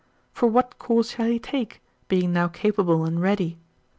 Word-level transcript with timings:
For 0.33 0.47
what 0.49 0.79
course 0.79 1.11
shall 1.11 1.27
he 1.27 1.37
take, 1.37 1.79
being 2.07 2.33
now 2.33 2.47
capable 2.47 3.05
and 3.05 3.21
ready? 3.21 3.59